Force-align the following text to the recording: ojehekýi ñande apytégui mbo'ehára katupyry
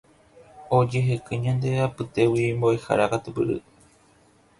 ojehekýi 0.77 1.39
ñande 1.43 1.69
apytégui 1.85 2.45
mbo'ehára 2.57 3.05
katupyry 3.11 3.57